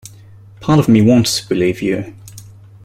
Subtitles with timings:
[0.61, 2.15] Part of me wants to believe you.